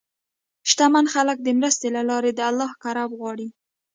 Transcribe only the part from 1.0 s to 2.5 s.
خلک د مرستې له لارې د